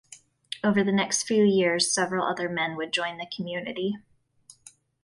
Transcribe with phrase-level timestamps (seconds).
[0.63, 3.97] Over the next few years several other men would join the community.